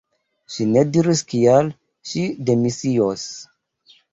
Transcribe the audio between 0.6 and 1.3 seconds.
ne diris